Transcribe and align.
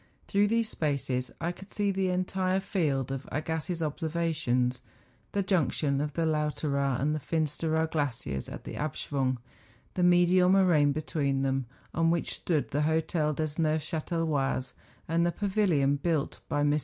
Tlirough 0.27 0.49
these 0.49 0.67
spaces 0.69 1.29
I 1.39 1.51
could 1.51 1.71
see 1.71 1.91
the 1.91 2.09
entire 2.09 2.59
field 2.59 3.11
of 3.11 3.29
Agassiz's 3.31 3.81
obser¬ 3.83 4.09
vations; 4.09 4.79
the 5.33 5.43
junction 5.43 6.01
of 6.01 6.13
the 6.13 6.25
Lauteraar 6.25 6.99
and 6.99 7.15
Fins¬ 7.17 7.55
teraar 7.59 7.87
glaciers 7.91 8.49
at 8.49 8.63
the 8.63 8.73
Abschwung, 8.73 9.37
the 9.93 10.01
medial 10.01 10.49
moraine 10.49 10.91
between 10.91 11.43
them, 11.43 11.67
on 11.93 12.09
which 12.09 12.33
stood 12.33 12.71
the 12.71 12.81
Hotel 12.81 13.31
des 13.33 13.61
Neuf 13.61 13.83
chatelois, 13.83 14.73
and 15.07 15.23
the 15.23 15.31
pavilion 15.31 15.97
built 15.97 16.39
by 16.49 16.63
]\r. 16.65 16.79